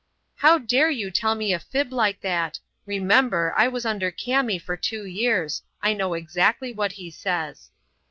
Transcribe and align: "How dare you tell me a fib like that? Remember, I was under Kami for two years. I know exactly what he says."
"How 0.37 0.57
dare 0.57 0.89
you 0.89 1.11
tell 1.11 1.35
me 1.35 1.53
a 1.53 1.59
fib 1.59 1.93
like 1.93 2.21
that? 2.21 2.59
Remember, 2.87 3.53
I 3.55 3.67
was 3.67 3.85
under 3.85 4.09
Kami 4.09 4.57
for 4.57 4.75
two 4.75 5.05
years. 5.05 5.61
I 5.79 5.93
know 5.93 6.15
exactly 6.15 6.73
what 6.73 6.93
he 6.93 7.11
says." 7.11 7.69